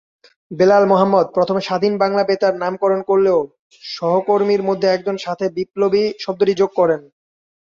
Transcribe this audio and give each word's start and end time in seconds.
বেলাল 0.51 0.83
মোহাম্মদ 0.85 1.25
প্রথমে 1.35 1.61
স্বাধীন 1.67 1.93
বাংলা 2.03 2.23
বেতার 2.29 2.53
নামকরণ 2.59 3.01
করলেও 3.09 3.39
সহকর্মীর 3.83 4.61
মধ্যে 4.69 4.87
একজন 4.89 5.15
সাথে 5.25 5.45
বিপ্লবী 5.57 6.03
শব্দটি 6.23 6.53
যোগ 6.61 6.71
করেন। 6.79 7.01